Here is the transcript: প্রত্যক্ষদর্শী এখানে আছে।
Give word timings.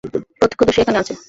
প্রত্যক্ষদর্শী 0.39 0.79
এখানে 0.81 0.97
আছে। 0.99 1.13